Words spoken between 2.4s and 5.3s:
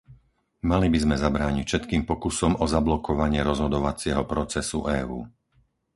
o zablokovanie rozhodovacieho procesu EÚ.